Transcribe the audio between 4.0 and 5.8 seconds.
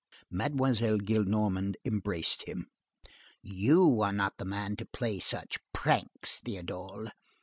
are not the man to play such